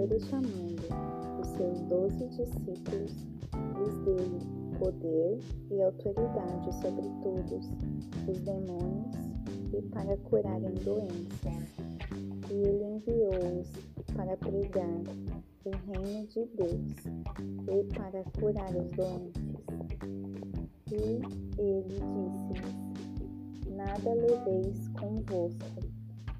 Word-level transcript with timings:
Ele 0.00 0.18
chamando 0.18 0.80
os 1.42 1.46
seus 1.48 1.78
doze 1.82 2.26
discípulos, 2.28 3.26
lhes 3.76 3.98
deu 4.02 4.78
poder 4.78 5.38
e 5.70 5.82
autoridade 5.82 6.74
sobre 6.76 7.06
todos 7.22 7.68
os 8.26 8.40
demônios 8.40 9.14
e 9.74 9.82
para 9.90 10.16
curarem 10.16 10.72
doenças. 10.76 11.68
E 12.50 12.54
ele 12.54 12.84
enviou-os 12.96 13.70
para 14.14 14.34
pregar 14.38 15.02
o 15.66 15.70
reino 15.92 16.26
de 16.28 16.46
Deus 16.56 16.96
e 17.68 17.94
para 17.94 18.24
curar 18.40 18.74
os 18.74 18.90
doentes. 18.92 19.42
E 20.90 21.20
ele 21.60 22.00
disse-lhes: 22.54 23.76
Nada 23.76 24.14
leveis 24.14 24.88
convosco 24.98 25.66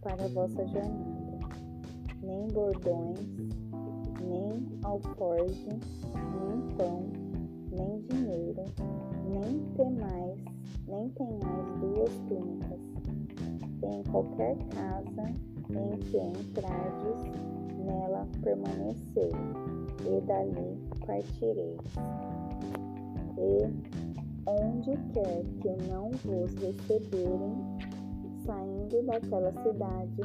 para 0.01 0.25
a 0.25 0.29
vossa 0.29 0.67
jornada, 0.67 1.20
nem 2.31 2.47
bordões, 2.47 3.19
nem 4.23 4.79
alforge, 4.85 5.69
nem 5.69 6.77
pão, 6.77 7.03
nem 7.73 8.01
dinheiro, 8.03 8.65
nem 9.29 9.59
temais, 9.75 10.39
nem 10.87 11.09
tenhais 11.11 11.67
duas 11.81 12.11
túnicas. 12.29 12.81
Em 13.83 14.03
qualquer 14.13 14.57
casa 14.69 15.35
em 15.71 15.99
que 15.99 16.19
entrardes, 16.19 17.23
nela 17.85 18.27
permanecei, 18.43 19.33
e 20.07 20.21
dali 20.21 20.79
partireis. 21.05 21.81
E 23.39 23.91
onde 24.47 24.93
quer 25.13 25.43
que 25.61 25.89
não 25.89 26.11
vos 26.25 26.55
receberem, 26.55 27.57
saindo 28.45 29.03
daquela 29.07 29.53
cidade, 29.63 30.23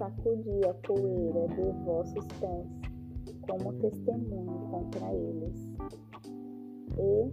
sacudi 0.00 0.66
a 0.66 0.72
poeira 0.72 1.46
de 1.48 1.84
vossos 1.84 2.26
pés, 2.40 2.66
como 3.46 3.70
testemunho 3.80 4.66
contra 4.70 5.12
eles. 5.12 5.68
E 6.96 7.30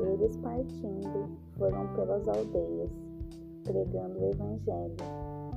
eles 0.00 0.36
partindo 0.36 1.28
foram 1.58 1.92
pelas 1.94 2.28
aldeias, 2.28 2.90
pregando 3.64 4.20
o 4.20 4.30
Evangelho 4.30 4.94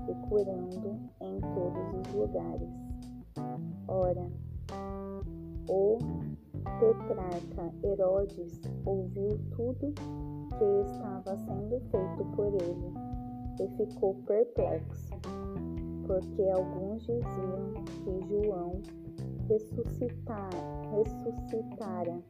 e 0.10 0.30
curando 0.30 1.00
em 1.22 1.40
todos 1.42 2.08
os 2.08 2.14
lugares. 2.16 2.70
Ora, 3.88 4.28
o 5.70 6.00
tetrarca 6.80 7.72
Herodes 7.84 8.62
ouviu 8.84 9.40
tudo 9.56 9.94
que 10.58 10.92
estava 10.92 11.38
sendo 11.38 11.80
feito 11.92 12.26
por 12.36 12.48
ele 12.48 12.94
e 13.60 13.68
ficou 13.78 14.16
perplexo, 14.26 15.12
porque 16.08 16.50
alguns 16.50 17.02
diziam 17.02 17.74
que 18.04 18.28
João 18.28 18.82
ressuscitara, 19.50 20.58
ressuscitara 20.96 22.24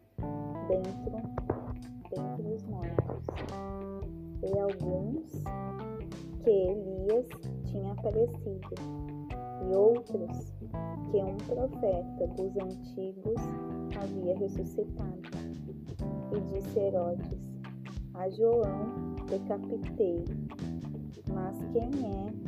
dentro, 0.67 1.11
dentre 2.09 2.53
os 2.53 2.63
mortos, 2.63 3.25
e 4.43 4.59
alguns 4.59 5.31
que 6.43 6.49
Elias 6.49 7.27
tinha 7.65 7.91
aparecido, 7.91 8.75
e 9.61 9.75
outros 9.75 10.53
que 11.11 11.17
um 11.17 11.37
profeta 11.37 12.27
dos 12.35 12.57
antigos 12.57 13.41
havia 14.01 14.37
ressuscitado. 14.37 15.21
E 16.33 16.39
disse 16.51 16.79
Herodes: 16.79 17.39
A 18.13 18.29
João 18.29 19.15
decapitei, 19.27 20.23
mas 21.33 21.57
quem 21.73 21.89
é 22.05 22.46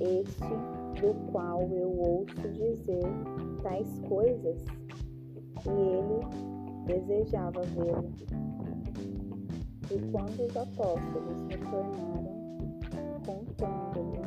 este 0.00 1.00
do 1.00 1.14
qual 1.32 1.62
eu 1.62 1.90
ouço 1.98 2.48
dizer 2.52 3.04
tais 3.62 3.98
coisas? 4.08 4.64
E 5.64 5.70
ele 5.70 6.20
desejava 6.86 7.62
vê-lo. 7.62 8.12
E 9.90 9.98
quando 10.10 10.44
os 10.44 10.56
apóstolos 10.56 11.42
retornaram, 11.48 12.36
contando-lhe 13.24 14.26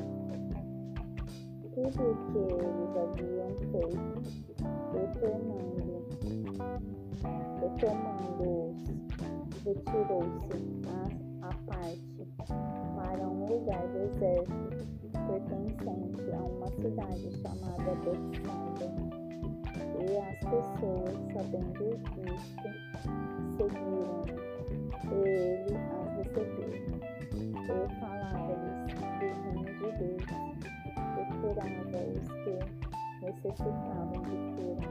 tudo 1.73 2.03
o 2.03 2.15
que 2.31 2.39
eles 2.53 2.91
haviam 2.97 3.49
feito, 3.71 4.17
retornando, 4.93 5.97
retomando-os, 7.59 8.79
retirou-se 9.65 10.57
à, 11.41 11.53
parte 11.65 12.19
para 12.95 13.23
um 13.27 13.45
lugar 13.45 13.87
deserto, 13.89 15.08
pertencente 15.29 16.31
a 16.31 16.41
uma 16.41 16.67
cidade 16.71 17.29
chamada 17.41 17.95
Betsaida. 18.03 18.87
E 19.99 20.17
as 20.17 20.39
pessoas, 20.39 21.15
sabendo 21.33 21.81
isto, 21.93 22.21
seguiram, 23.57 24.25
e 25.05 25.19
ele 25.27 25.75
as 25.75 26.09
recebeu. 26.17 26.73
E 27.35 27.99
falava-lhes 27.99 28.87
do 29.19 29.27
reino 29.43 29.71
de 29.75 29.89
Deus 29.97 30.49
curava 31.41 31.99
os 32.15 32.27
que 32.43 32.55
necessitavam 33.25 34.21
de 34.23 34.37
cura. 34.55 34.89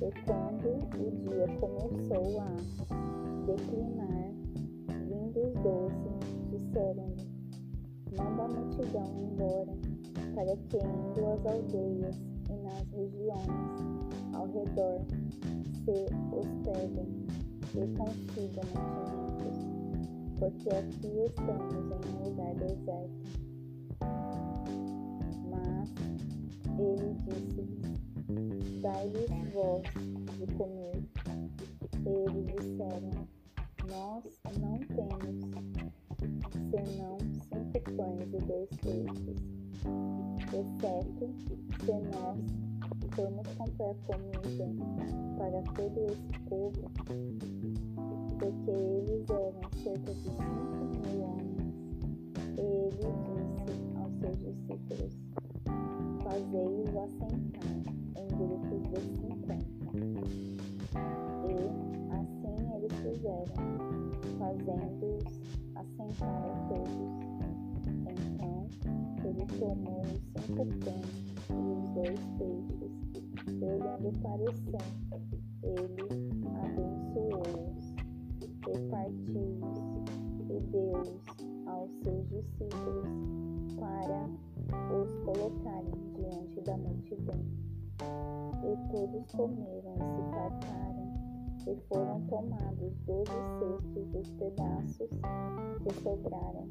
E 0.00 0.08
quando 0.24 0.68
o 0.94 1.10
dia 1.10 1.46
começou 1.58 2.28
a 2.40 2.42
declinar, 3.46 4.28
vindo 5.06 5.38
os 5.40 5.54
doze, 5.62 6.10
disseram-lhe: 6.50 7.11
Manda 8.16 8.44
a 8.44 8.48
multidão 8.48 9.10
embora, 9.16 9.72
para 10.34 10.56
que 10.56 10.76
indo 10.76 11.26
às 11.26 11.46
aldeias 11.46 12.16
e 12.48 12.52
nas 12.62 12.86
regiões 12.90 13.92
ao 14.34 14.46
redor 14.46 15.00
se 15.84 16.06
hospedem 16.32 17.08
e 17.74 17.86
consigam 17.96 18.64
mantimentos, 18.74 19.58
porque 20.38 20.68
aqui 20.68 21.10
estamos 21.26 21.74
em 21.74 22.14
um 22.14 22.28
lugar 22.28 22.54
deserto. 22.54 23.22
Ele 26.78 27.14
disse-lhes: 27.26 28.80
Dai-lhes 28.80 29.52
vós 29.52 29.82
de 30.38 30.46
comer. 30.54 31.02
Eles 32.06 32.46
disseram: 32.56 33.28
Nós 33.88 34.24
não 34.58 34.78
temos, 34.78 35.36
senão 36.70 37.21
dois 38.46 38.68
textos. 38.80 39.36
Exceto 40.52 41.30
se 41.80 41.92
nós 41.92 42.38
formos 43.14 43.46
comprar 43.56 43.94
comida 44.06 44.66
para 45.38 45.62
todo 45.74 45.98
esse 46.06 46.40
povo, 46.48 46.90
porque 48.38 48.70
eles 48.70 49.30
eram 49.30 49.70
cerca 49.82 50.14
de 50.14 50.22
5 50.22 50.36
mil 51.08 51.24
homens, 51.24 51.74
e 52.56 52.60
ele 52.60 52.90
disse 52.90 53.96
aos 53.98 54.12
seus 54.20 54.38
discípulos: 54.38 55.12
Fazei-os 56.22 56.96
assentar 56.96 57.72
em 58.16 58.26
grupos 58.36 58.82
de 58.90 59.00
50. 59.20 59.61
Tomou 69.62 70.00
os 70.00 70.44
cinco 70.44 70.66
pães 70.84 71.06
e 71.48 71.54
os 71.54 71.88
dois 71.90 72.20
peixes, 72.36 72.92
e 73.46 73.64
olhando 73.64 74.12
para 74.20 74.42
o 74.42 74.50
ele 75.62 76.02
abençoou-os 76.64 77.94
e 78.42 78.78
partiu-os 78.90 79.78
e 80.50 80.60
deu-os 80.72 81.22
aos 81.68 81.90
seus 82.02 82.28
discípulos 82.30 83.06
para 83.78 84.28
os 84.96 85.14
colocarem 85.24 86.12
diante 86.16 86.60
da 86.62 86.76
multidão. 86.78 87.40
E 88.64 88.90
todos 88.90 89.30
comeram 89.30 89.94
e 89.94 90.04
se 90.10 90.22
fartaram, 90.32 91.06
e 91.68 91.76
foram 91.88 92.20
tomados 92.26 92.92
doze 93.06 93.30
cestos 93.60 94.08
dos 94.08 94.28
pedaços 94.32 95.10
que 95.84 96.02
sobraram. 96.02 96.68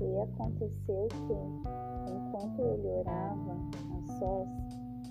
E 0.00 0.20
aconteceu 0.20 1.08
que, 1.08 2.12
enquanto 2.12 2.60
ele 2.60 2.88
orava 2.88 3.52
a 3.52 4.18
sós, 4.18 4.48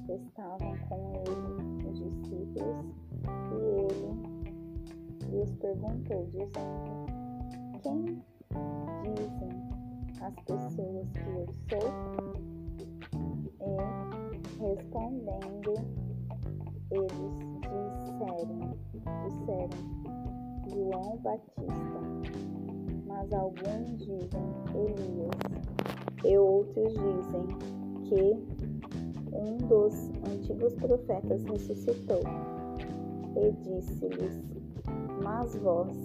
estavam 0.09 0.77
com 0.89 1.13
ele 1.25 1.89
os 1.89 1.97
discípulos, 1.99 2.85
e 3.51 3.59
ele 3.81 4.11
lhes 5.31 5.51
perguntou, 5.55 6.25
dizendo: 6.31 7.13
Quem 7.81 8.23
dizem 9.03 9.53
as 10.21 10.35
pessoas 10.45 11.07
que 11.11 11.29
eu 11.29 11.45
sou? 11.69 11.87
E 13.59 13.71
respondendo, 14.59 15.73
eles 16.91 17.33
disseram, 17.99 18.59
disseram 19.25 19.97
João 20.69 21.17
Batista, 21.17 21.86
mas 23.27 23.33
alguns 23.33 23.97
dizem 23.97 24.41
Elias, 24.73 25.35
e 26.23 26.37
outros 26.37 26.93
dizem 26.93 27.47
que 28.03 28.37
um 29.33 29.57
dos 29.67 29.93
antigos 30.29 30.73
profetas 30.75 31.43
ressuscitou 31.43 32.21
e 33.35 33.51
disse-lhes: 33.63 34.41
Mas 35.21 35.55
vós, 35.57 35.95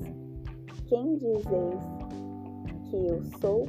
quem 0.88 1.16
dizeis 1.16 1.82
que 2.90 3.06
eu 3.06 3.22
sou? 3.40 3.68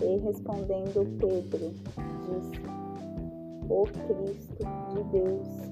E 0.00 0.18
respondendo 0.18 1.04
Pedro, 1.18 1.74
disse: 2.22 2.60
O 3.68 3.84
Cristo 3.84 4.64
de 4.92 5.02
Deus. 5.10 5.66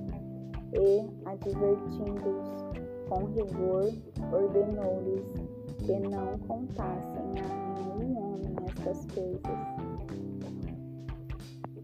E, 0.77 1.09
advertindo-os 1.25 2.65
com 3.09 3.27
rigor, 3.27 3.93
ordenou-lhes 4.33 5.54
que 5.85 5.93
não 6.01 6.39
contassem 6.39 7.35
a 7.39 7.99
nenhum 7.99 8.17
homem 8.19 8.57
estas 8.67 9.05
coisas, 9.13 9.43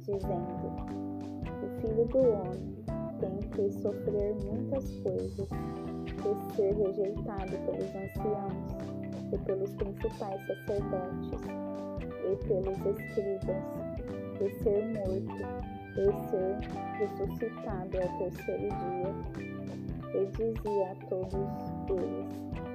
dizendo: 0.02 0.64
O 1.62 1.80
filho 1.80 2.06
do 2.06 2.18
homem 2.18 2.74
tem 3.20 3.36
que 3.50 3.70
sofrer 3.82 4.34
muitas 4.46 4.90
coisas 5.00 5.48
e 6.16 6.54
ser 6.54 6.74
rejeitado 6.76 7.50
pelos 7.66 7.94
anciãos 7.94 8.68
e 9.32 9.38
pelos 9.38 9.74
principais 9.74 10.46
sacerdotes 10.46 11.40
e 12.24 12.36
pelos 12.46 12.78
escribas 12.78 13.64
e 14.40 14.50
ser 14.62 14.82
morto 14.94 15.40
e 15.98 16.04
ser 16.30 16.56
ressuscitado 16.98 17.98
ao 18.00 18.18
terceiro 18.18 18.68
dia. 18.68 19.12
E 20.12 20.26
dizia 20.32 20.90
a 20.90 20.94
todos 21.06 21.34
eles: 21.90 22.69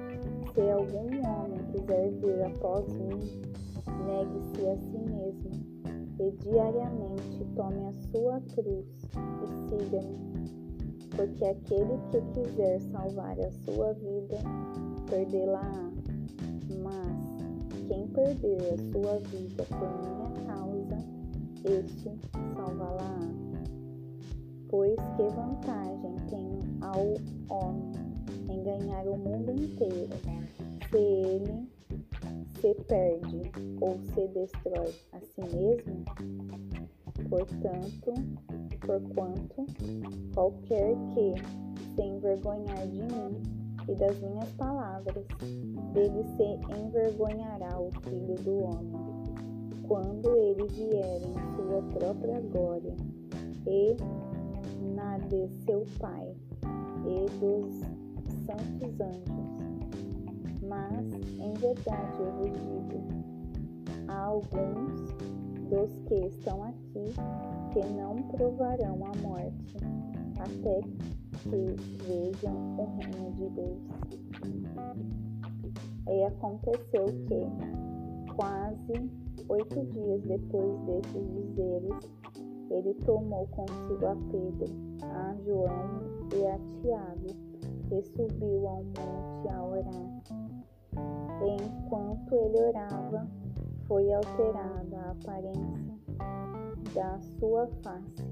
Se 0.56 0.62
algum 0.70 1.10
homem 1.28 1.60
quiser 1.70 2.12
vir 2.12 2.42
após 2.46 2.90
mim, 2.94 3.20
negue-se 4.06 4.66
a 4.66 4.76
si 4.78 4.96
mesmo 4.96 5.50
e 6.18 6.30
diariamente 6.30 7.44
tome 7.54 7.84
a 7.84 7.92
sua 8.10 8.40
cruz 8.54 8.86
e 9.12 9.68
siga-me. 9.68 10.16
Porque 11.14 11.44
aquele 11.44 11.98
que 12.10 12.22
quiser 12.32 12.80
salvar 12.90 13.38
a 13.38 13.50
sua 13.52 13.92
vida, 13.92 14.38
perdê-la-á. 15.10 15.90
Mas 16.82 17.86
quem 17.86 18.08
perder 18.08 18.72
a 18.72 18.78
sua 18.78 19.18
vida 19.28 19.62
por 19.68 19.90
minha 20.00 20.46
causa, 20.46 20.96
este 21.66 22.10
salvá-la-á. 22.54 23.28
Pois 24.70 24.96
que 25.18 25.22
vantagem 25.22 26.16
tem 26.30 26.60
ao 26.80 27.35
ganhar 29.16 29.18
o 29.18 29.18
mundo 29.18 29.50
inteiro, 29.52 30.16
se 30.90 30.96
ele 30.96 31.68
se 32.60 32.74
perde 32.84 33.50
ou 33.80 33.98
se 33.98 34.28
destrói 34.28 34.94
a 35.12 35.20
si 35.20 35.40
mesmo? 35.40 36.04
Portanto, 37.28 38.14
porquanto 38.80 39.66
qualquer 40.34 40.94
que 41.14 41.34
se 41.94 42.02
envergonhar 42.02 42.86
de 42.88 42.98
mim 42.98 43.42
e 43.88 43.94
das 43.94 44.18
minhas 44.20 44.50
palavras, 44.52 45.24
dele 45.92 46.24
se 46.36 46.78
envergonhará 46.78 47.80
o 47.80 47.90
Filho 48.02 48.34
do 48.42 48.64
Homem, 48.64 48.92
quando 49.86 50.36
ele 50.36 50.66
vier 50.68 51.22
em 51.22 51.34
sua 51.56 51.82
própria 51.98 52.40
glória, 52.40 52.94
e 53.66 53.96
na 54.94 55.18
de 55.18 55.48
seu 55.64 55.84
Pai 55.98 56.34
e 57.04 57.30
dos 57.40 57.95
santos 58.46 59.00
anjos. 59.00 59.66
Mas, 60.68 61.12
em 61.38 61.52
verdade, 61.54 62.18
eu 62.20 62.32
vos 62.32 62.52
digo, 62.52 62.98
há 64.08 64.24
alguns 64.24 65.10
dos 65.68 65.98
que 66.06 66.14
estão 66.26 66.62
aqui 66.64 67.12
que 67.72 67.86
não 67.94 68.16
provarão 68.28 68.94
a 69.04 69.16
morte 69.26 69.76
até 70.38 70.80
que 71.42 71.76
vejam 72.04 72.54
o 72.78 72.96
reino 72.96 73.32
de 73.32 73.48
Deus. 73.50 73.78
E 76.08 76.24
aconteceu 76.24 77.06
que, 77.26 78.34
quase 78.34 79.10
oito 79.48 79.84
dias 79.92 80.22
depois 80.22 80.78
desses 80.86 81.28
dizeres, 81.34 82.10
ele 82.70 82.94
tomou 83.04 83.46
consigo 83.48 84.06
a 84.06 84.16
Pedro, 84.30 84.74
a 85.02 85.34
João 85.44 86.00
e 86.34 86.46
a 86.46 86.58
Tiago 86.80 87.45
e 87.90 88.02
subiu 88.02 88.66
ao 88.68 88.82
monte 88.82 89.48
a 89.48 89.62
orar. 89.62 90.22
Enquanto 91.42 92.34
ele 92.34 92.62
orava, 92.62 93.26
foi 93.86 94.12
alterada 94.12 94.96
a 94.96 95.10
aparência 95.10 95.96
da 96.94 97.18
sua 97.38 97.66
face, 97.82 98.24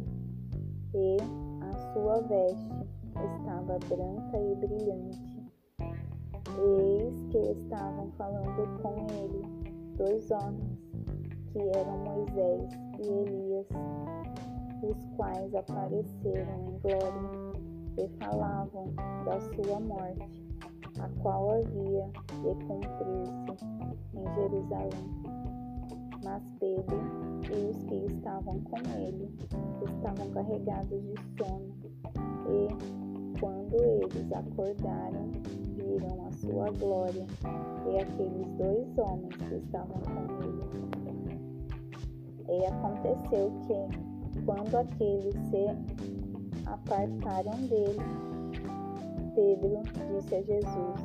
e 0.94 1.16
a 1.60 1.92
sua 1.92 2.20
veste 2.22 2.88
estava 3.14 3.78
branca 3.88 4.38
e 4.38 4.54
brilhante. 4.56 5.34
Eis 6.56 7.24
que 7.30 7.38
estavam 7.38 8.10
falando 8.12 8.82
com 8.82 9.06
ele 9.10 9.42
dois 9.96 10.30
homens, 10.30 10.78
que 11.52 11.58
eram 11.58 11.98
Moisés 11.98 12.70
e 12.98 13.08
Elias, 13.08 13.66
os 14.82 15.16
quais 15.16 15.54
apareceram 15.54 16.68
em 16.68 16.78
glória 16.80 17.73
e 17.96 18.08
falavam 18.18 18.92
da 19.24 19.40
sua 19.40 19.80
morte, 19.80 20.44
a 21.00 21.08
qual 21.20 21.50
havia 21.50 22.08
de 22.42 22.64
cumprir-se 22.66 23.64
em 24.14 24.34
Jerusalém. 24.34 25.34
Mas 26.24 26.42
Pedro 26.58 26.98
e 27.50 27.70
os 27.70 27.82
que 27.84 28.06
estavam 28.06 28.60
com 28.60 28.78
ele 28.96 29.30
estavam 29.84 30.30
carregados 30.30 31.02
de 31.02 31.14
sono, 31.36 31.74
e, 32.48 33.38
quando 33.38 33.74
eles 33.74 34.32
acordaram, 34.32 35.30
viram 35.76 36.26
a 36.26 36.32
sua 36.32 36.70
glória 36.70 37.26
e 37.86 37.98
aqueles 37.98 38.46
dois 38.56 38.98
homens 38.98 39.36
que 39.36 39.54
estavam 39.56 40.00
com 40.00 40.42
ele. 40.42 40.84
E 42.48 42.66
aconteceu 42.66 43.52
que, 43.66 44.42
quando 44.44 44.74
aqueles 44.76 45.34
se 45.48 46.23
apartaram 46.66 47.56
dele, 47.68 47.98
Pedro 49.34 49.82
disse 50.12 50.34
a 50.34 50.42
Jesus: 50.42 51.00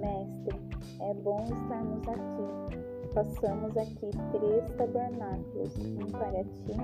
Mestre, 0.00 0.60
é 1.00 1.14
bom 1.14 1.44
estarmos 1.44 2.08
aqui 2.08 2.78
façamos 3.18 3.76
aqui 3.76 4.10
três 4.30 4.70
tabernáculos, 4.76 5.76
um 5.76 6.06
para 6.10 6.44
ti, 6.44 6.76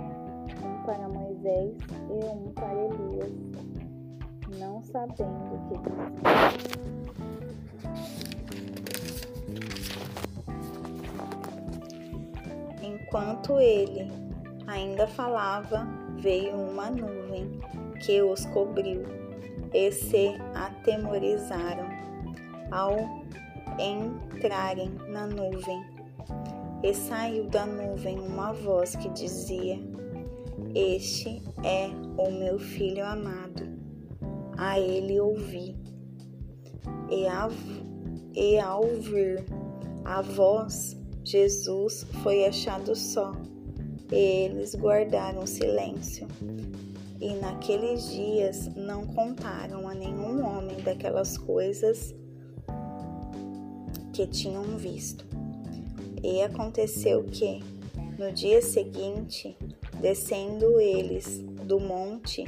um 0.64 0.82
para 0.84 1.08
Moisés 1.08 1.76
e 2.10 2.24
um 2.24 2.52
para 2.52 2.74
Elias, 2.74 3.32
não 4.58 4.82
sabendo 4.82 5.54
o 5.54 5.58
que. 5.68 5.78
Enquanto 12.84 13.60
ele 13.60 14.10
ainda 14.66 15.06
falava, 15.06 15.86
veio 16.18 16.56
uma 16.56 16.90
nuvem 16.90 17.60
que 18.00 18.22
os 18.22 18.44
cobriu 18.46 19.02
e 19.72 19.90
se 19.90 20.34
atemorizaram 20.54 21.88
ao 22.70 22.96
entrarem 23.78 24.90
na 25.08 25.26
nuvem 25.26 25.94
e 26.84 26.92
saiu 26.92 27.48
da 27.48 27.64
nuvem 27.64 28.18
uma 28.18 28.52
voz 28.52 28.94
que 28.94 29.08
dizia: 29.08 29.80
Este 30.74 31.42
é 31.64 31.88
o 32.18 32.30
meu 32.30 32.58
filho 32.58 33.04
amado, 33.04 33.66
a 34.58 34.78
ele 34.78 35.18
ouvi. 35.18 35.74
E, 37.10 37.26
a, 37.26 37.48
e 38.34 38.58
ao 38.58 38.82
vir 39.00 39.44
a 40.04 40.20
voz, 40.20 40.94
Jesus 41.24 42.06
foi 42.22 42.44
achado 42.44 42.94
só, 42.94 43.32
eles 44.16 44.74
guardaram 44.74 45.46
silêncio. 45.46 46.26
E 47.20 47.34
naqueles 47.34 48.10
dias 48.12 48.68
não 48.74 49.06
contaram 49.06 49.88
a 49.88 49.94
nenhum 49.94 50.44
homem 50.44 50.76
daquelas 50.82 51.38
coisas 51.38 52.14
que 54.12 54.26
tinham 54.26 54.62
visto. 54.76 55.26
E 56.22 56.42
aconteceu 56.42 57.24
que, 57.24 57.60
no 58.18 58.32
dia 58.32 58.62
seguinte, 58.62 59.56
descendo 60.00 60.80
eles 60.80 61.38
do 61.66 61.80
monte, 61.80 62.44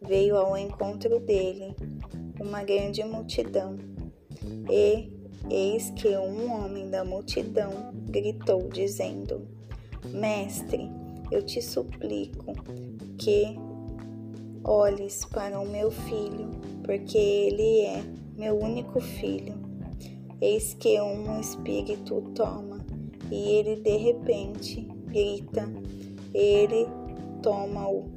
veio 0.00 0.36
ao 0.36 0.56
encontro 0.56 1.20
dele 1.20 1.74
uma 2.40 2.62
grande 2.62 3.02
multidão. 3.04 3.76
E 4.70 5.10
eis 5.50 5.90
que 5.90 6.08
um 6.16 6.52
homem 6.52 6.90
da 6.90 7.04
multidão 7.04 7.92
gritou, 8.08 8.68
dizendo: 8.68 9.55
Mestre, 10.12 10.90
eu 11.30 11.42
te 11.42 11.60
suplico 11.60 12.54
que 13.18 13.56
olhes 14.64 15.24
para 15.24 15.60
o 15.60 15.68
meu 15.68 15.90
filho, 15.90 16.50
porque 16.84 17.18
ele 17.18 17.80
é 17.80 18.02
meu 18.36 18.58
único 18.58 19.00
filho. 19.00 19.54
Eis 20.40 20.74
que 20.74 21.00
um 21.00 21.40
espírito 21.40 22.20
toma 22.34 22.84
e 23.30 23.34
ele 23.34 23.76
de 23.76 23.96
repente 23.96 24.82
grita, 25.06 25.68
ele 26.34 26.86
toma-o 27.42 28.10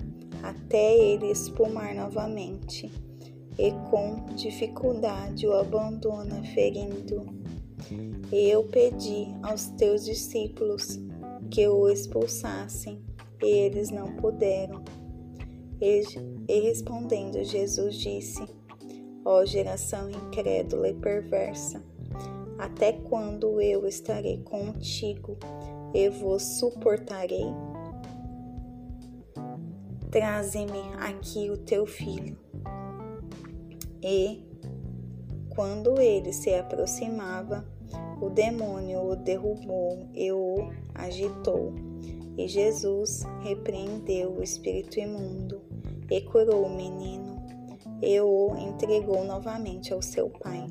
até 0.44 0.98
ele 0.98 1.32
espumar 1.32 1.94
novamente, 1.96 2.92
e 3.58 3.72
com 3.90 4.26
dificuldade 4.36 5.46
o 5.46 5.54
abandona, 5.54 6.42
ferindo. 6.54 7.26
Eu 8.32 8.64
pedi 8.64 9.28
aos 9.44 9.68
teus 9.68 10.06
discípulos 10.06 11.00
que 11.50 11.68
o 11.68 11.90
expulsassem, 11.90 13.04
e 13.42 13.48
eles 13.48 13.90
não 13.90 14.16
puderam. 14.16 14.84
E, 15.82 16.02
e 16.48 16.60
respondendo, 16.60 17.44
Jesus 17.44 17.96
disse: 17.96 18.44
Ó 19.26 19.46
geração 19.46 20.10
incrédula 20.10 20.90
e 20.90 20.94
perversa, 20.94 21.84
até 22.58 22.94
quando 22.94 23.62
eu 23.62 23.88
estarei 23.88 24.40
contigo 24.40 25.38
e 25.94 26.10
vos 26.10 26.44
suportarei? 26.60 27.48
Traze-me 30.12 30.82
aqui 30.98 31.50
o 31.50 31.58
teu 31.58 31.86
filho. 31.86 32.38
E, 34.02 34.44
quando 35.50 36.00
ele 36.00 36.34
se 36.34 36.54
aproximava, 36.54 37.66
o 38.22 38.30
demônio 38.30 39.12
o 39.12 39.16
derrubou 39.16 40.10
e 40.14 40.32
o 40.32 40.72
agitou. 41.00 41.74
E 42.38 42.48
Jesus 42.48 43.24
repreendeu 43.42 44.38
o 44.38 44.44
espírito 44.44 45.00
imundo 45.00 45.62
e 46.10 46.22
curou 46.22 46.66
o 46.66 46.76
menino 46.76 47.38
e 48.02 48.20
o 48.22 48.56
entregou 48.58 49.26
novamente 49.26 49.94
ao 49.94 50.02
seu 50.02 50.30
pai. 50.30 50.66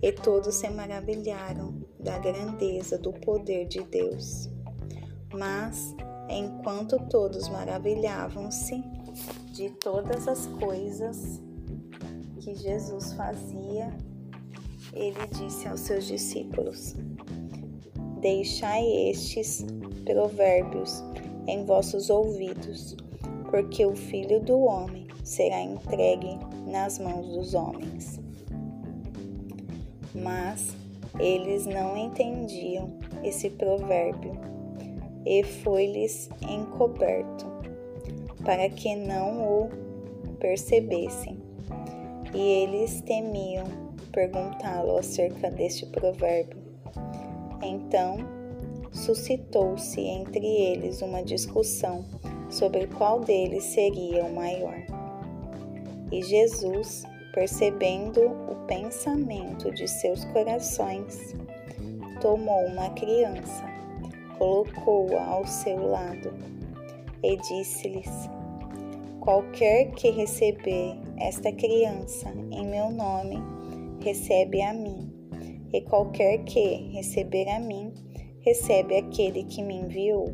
E 0.00 0.12
todos 0.12 0.54
se 0.54 0.68
maravilharam 0.70 1.74
da 1.98 2.18
grandeza 2.18 2.96
do 2.96 3.12
poder 3.12 3.66
de 3.66 3.82
Deus. 3.82 4.48
Mas, 5.32 5.94
enquanto 6.28 6.98
todos 7.08 7.48
maravilhavam-se 7.48 8.80
de 9.52 9.70
todas 9.70 10.28
as 10.28 10.46
coisas 10.46 11.42
que 12.40 12.54
Jesus 12.54 13.12
fazia, 13.14 13.92
ele 14.92 15.26
disse 15.32 15.66
aos 15.66 15.80
seus 15.80 16.06
discípulos: 16.06 16.94
Deixai 18.20 18.84
estes 19.10 19.64
provérbios 20.04 21.02
em 21.46 21.64
vossos 21.64 22.10
ouvidos, 22.10 22.96
porque 23.50 23.84
o 23.86 23.94
filho 23.94 24.40
do 24.40 24.60
homem 24.60 25.06
será 25.24 25.60
entregue 25.60 26.38
nas 26.66 26.98
mãos 26.98 27.26
dos 27.28 27.54
homens 27.54 28.20
mas 30.22 30.76
eles 31.18 31.66
não 31.66 31.96
entendiam 31.96 32.90
esse 33.22 33.50
provérbio 33.50 34.32
e 35.26 35.42
foi-lhes 35.42 36.28
encoberto, 36.48 37.46
para 38.44 38.68
que 38.70 38.94
não 38.94 39.42
o 39.42 39.68
percebessem. 40.38 41.38
E 42.34 42.38
eles 42.38 43.00
temiam 43.02 43.64
perguntá-lo 44.12 44.96
acerca 44.96 45.50
deste 45.50 45.86
provérbio. 45.86 46.57
Então 47.62 48.18
suscitou-se 48.92 50.00
entre 50.00 50.46
eles 50.46 51.02
uma 51.02 51.22
discussão 51.22 52.04
sobre 52.50 52.86
qual 52.86 53.20
deles 53.20 53.64
seria 53.64 54.24
o 54.24 54.34
maior. 54.34 54.82
E 56.10 56.22
Jesus 56.22 57.04
percebendo 57.38 58.20
o 58.50 58.66
pensamento 58.66 59.70
de 59.70 59.86
seus 59.86 60.24
corações, 60.26 61.36
tomou 62.20 62.66
uma 62.66 62.90
criança, 62.90 63.64
colocou-a 64.36 65.24
ao 65.24 65.46
seu 65.46 65.86
lado 65.86 66.34
e 67.22 67.36
disse-lhes: 67.36 68.10
Qualquer 69.20 69.92
que 69.92 70.10
receber 70.10 70.96
esta 71.18 71.52
criança 71.52 72.28
em 72.50 72.66
meu 72.66 72.90
nome, 72.90 73.38
recebe 74.00 74.60
a 74.62 74.72
mim, 74.72 75.07
e 75.72 75.80
qualquer 75.82 76.44
que 76.44 76.90
receber 76.92 77.48
a 77.48 77.60
mim, 77.60 77.92
recebe 78.40 78.96
aquele 78.96 79.44
que 79.44 79.62
me 79.62 79.76
enviou. 79.76 80.32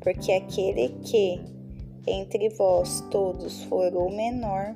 Porque 0.00 0.32
aquele 0.32 0.88
que 1.04 1.40
entre 2.06 2.48
vós 2.50 3.02
todos 3.10 3.64
for 3.64 3.94
o 3.94 4.10
menor, 4.10 4.72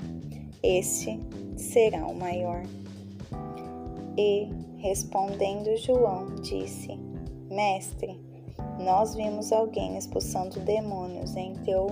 esse 0.62 1.18
será 1.56 2.06
o 2.06 2.14
maior. 2.14 2.62
E, 4.16 4.48
respondendo 4.78 5.76
João, 5.76 6.26
disse: 6.36 6.98
Mestre, 7.50 8.20
nós 8.78 9.14
vimos 9.14 9.52
alguém 9.52 9.96
expulsando 9.96 10.60
demônios 10.60 11.34
em 11.36 11.54
teu 11.64 11.86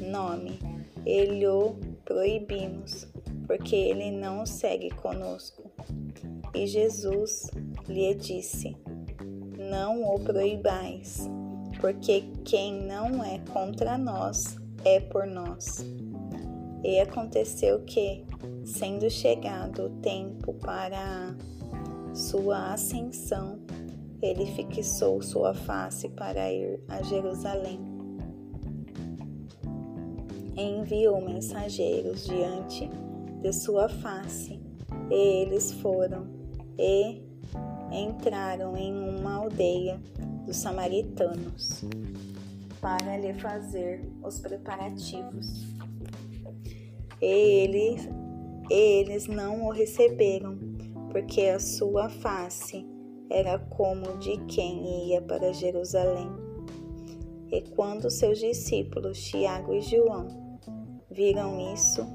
nome. 0.00 0.58
Ele 1.04 1.46
o 1.46 1.76
proibimos, 2.04 3.06
porque 3.46 3.76
ele 3.76 4.10
não 4.10 4.46
segue 4.46 4.90
conosco. 4.90 5.67
E 6.54 6.66
Jesus 6.66 7.50
lhe 7.88 8.14
disse: 8.14 8.76
Não 9.58 10.14
o 10.14 10.18
proibais, 10.20 11.28
porque 11.80 12.22
quem 12.44 12.86
não 12.86 13.22
é 13.24 13.38
contra 13.52 13.96
nós 13.96 14.56
é 14.84 15.00
por 15.00 15.26
nós. 15.26 15.84
E 16.82 17.00
aconteceu 17.00 17.80
que, 17.84 18.24
sendo 18.64 19.10
chegado 19.10 19.86
o 19.86 19.90
tempo 20.00 20.54
para 20.54 21.34
sua 22.14 22.72
ascensão, 22.72 23.58
ele 24.22 24.46
fixou 24.46 25.22
sua 25.22 25.54
face 25.54 26.08
para 26.08 26.52
ir 26.52 26.80
a 26.88 27.02
Jerusalém. 27.02 27.80
E 30.56 30.62
enviou 30.62 31.20
mensageiros 31.20 32.24
diante 32.26 32.90
de 33.42 33.52
sua 33.52 33.88
face, 33.88 34.60
e 35.10 35.42
eles 35.42 35.72
foram 35.72 36.37
e 36.78 37.22
entraram 37.90 38.76
em 38.76 38.92
uma 38.92 39.34
aldeia 39.34 40.00
dos 40.46 40.56
samaritanos 40.56 41.84
para 42.80 43.16
lhe 43.16 43.34
fazer 43.34 44.08
os 44.22 44.38
preparativos 44.38 45.66
e 47.20 47.26
eles, 47.26 48.08
eles 48.70 49.26
não 49.26 49.66
o 49.66 49.70
receberam, 49.70 50.56
porque 51.10 51.42
a 51.42 51.58
sua 51.58 52.08
face 52.08 52.86
era 53.28 53.58
como 53.58 54.18
de 54.18 54.36
quem 54.46 55.08
ia 55.08 55.20
para 55.20 55.52
Jerusalém. 55.52 56.30
E 57.50 57.62
quando 57.74 58.10
seus 58.10 58.38
discípulos 58.38 59.20
Tiago 59.20 59.74
e 59.74 59.80
João 59.80 60.28
viram 61.10 61.74
isso, 61.74 62.06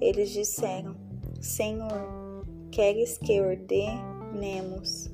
eles 0.00 0.30
disseram: 0.30 0.96
Senhor, 1.40 2.17
queres 2.78 3.18
que 3.18 3.40
ordenemos 3.40 5.10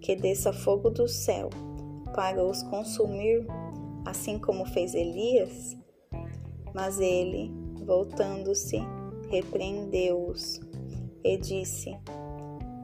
que 0.00 0.16
desça 0.16 0.50
fogo 0.50 0.88
do 0.88 1.06
céu 1.06 1.50
para 2.14 2.42
os 2.42 2.62
consumir, 2.62 3.46
assim 4.06 4.38
como 4.38 4.64
fez 4.64 4.94
Elias? 4.94 5.76
Mas 6.72 6.98
ele 6.98 7.52
voltando-se, 7.84 8.78
repreendeu-os 9.28 10.58
e 11.22 11.36
disse: 11.36 11.94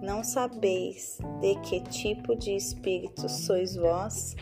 Não 0.02 0.23
sabeis 0.23 1.16
de 1.40 1.54
que 1.62 1.80
tipo 1.80 2.37
de 2.37 2.54
espírito 2.54 3.30
sois 3.30 3.76
vós? 3.76 4.37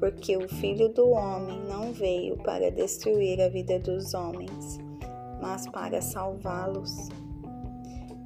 Porque 0.00 0.36
o 0.36 0.48
Filho 0.48 0.88
do 0.88 1.10
Homem 1.10 1.60
não 1.68 1.92
veio 1.92 2.36
para 2.38 2.68
destruir 2.68 3.40
a 3.40 3.48
vida 3.48 3.78
dos 3.78 4.12
homens, 4.12 4.76
mas 5.40 5.68
para 5.68 6.02
salvá-los. 6.02 7.08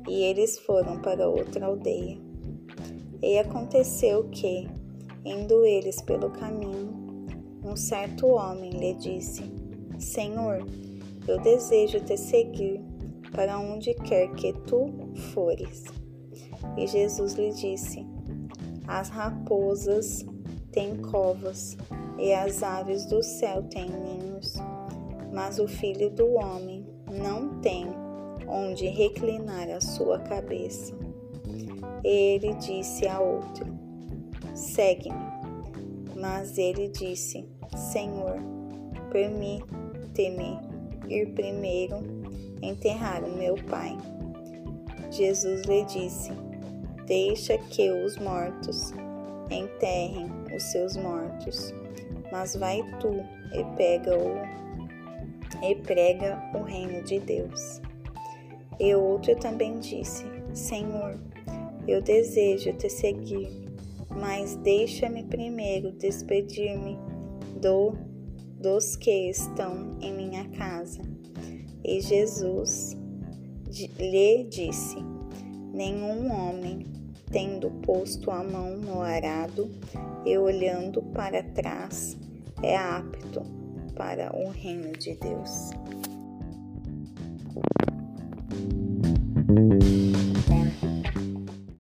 E 0.09 0.23
eles 0.23 0.59
foram 0.59 1.01
para 1.01 1.29
outra 1.29 1.67
aldeia. 1.67 2.19
E 3.23 3.39
aconteceu 3.39 4.29
que, 4.31 4.69
indo 5.25 5.65
eles 5.65 6.03
pelo 6.03 6.31
caminho, 6.31 7.27
um 7.65 7.77
certo 7.77 8.27
homem 8.27 8.71
lhe 8.71 8.95
disse: 8.95 9.45
Senhor, 9.99 10.67
eu 11.29 11.41
desejo 11.41 12.01
te 12.01 12.17
seguir 12.17 12.81
para 13.31 13.59
onde 13.59 13.95
quer 13.95 14.31
que 14.33 14.53
tu 14.53 14.87
fores. 15.33 15.85
E 16.77 16.87
Jesus 16.87 17.35
lhe 17.35 17.53
disse: 17.53 18.05
As 18.87 19.09
raposas 19.09 20.25
têm 20.73 20.97
covas 20.97 21.77
e 22.19 22.33
as 22.33 22.63
aves 22.63 23.07
do 23.07 23.23
céu 23.23 23.63
têm 23.65 23.89
ninhos, 23.89 24.55
mas 25.33 25.59
o 25.59 25.69
filho 25.69 26.11
do 26.11 26.35
homem 26.35 26.85
não 27.11 27.61
tem 27.61 28.02
onde 28.53 28.87
reclinar 28.87 29.71
a 29.71 29.81
sua 29.81 30.19
cabeça. 30.19 30.95
Ele 32.05 32.55
disse 32.55 33.09
a 33.09 33.19
outro: 33.19 33.67
Segue-me. 34.55 35.33
Mas 36.21 36.59
ele 36.59 36.89
disse: 36.89 37.49
Senhor, 37.75 38.37
permite-me 39.11 40.59
ir 41.09 41.33
primeiro 41.35 41.97
enterrar 42.61 43.25
o 43.25 43.37
meu 43.37 43.55
pai. 43.65 43.97
Jesus 45.11 45.63
lhe 45.63 45.85
disse: 45.85 46.31
Deixa 47.07 47.59
que 47.59 47.91
os 47.91 48.17
mortos 48.19 48.93
enterrem 49.51 50.31
os 50.55 50.63
seus 50.65 50.97
mortos, 50.97 51.75
mas 52.31 52.55
vai 52.57 52.83
tu 53.01 53.13
e 53.53 53.65
pega-o 53.77 54.63
e 55.63 55.75
prega 55.77 56.43
o 56.55 56.63
reino 56.63 57.03
de 57.05 57.21
Deus. 57.21 57.81
E 58.79 58.95
outro 58.95 59.37
também 59.37 59.79
disse: 59.79 60.25
Senhor, 60.53 61.19
eu 61.87 62.01
desejo 62.01 62.73
te 62.75 62.89
seguir, 62.89 63.49
mas 64.11 64.57
deixa-me 64.57 65.25
primeiro 65.25 65.93
despedir-me 65.93 66.97
do, 67.61 67.95
dos 68.61 68.97
que 68.97 69.31
estão 69.31 69.97
em 70.01 70.15
minha 70.15 70.49
casa. 70.51 71.01
E 71.85 72.01
Jesus 72.01 72.97
lhe 73.99 74.45
disse: 74.45 74.97
Nenhum 75.73 76.31
homem, 76.33 76.87
tendo 77.31 77.71
posto 77.83 78.31
a 78.31 78.43
mão 78.43 78.77
no 78.77 79.01
arado 79.01 79.71
e 80.25 80.37
olhando 80.37 81.03
para 81.03 81.43
trás, 81.43 82.17
é 82.63 82.77
apto 82.77 83.43
para 83.97 84.35
o 84.37 84.51
reino 84.51 84.93
de 84.93 85.15
Deus. 85.15 85.71